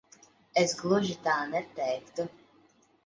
Es 0.61 0.71
gluži 0.79 1.17
tā 1.27 1.37
neteiktu. 1.51 2.27